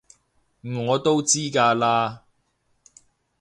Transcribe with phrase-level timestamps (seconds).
[0.63, 2.21] 我都知㗎喇